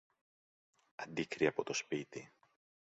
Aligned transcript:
Αντίκρυ 0.95 1.47
από 1.47 1.63
το 1.63 1.73
σπίτι 1.73 2.31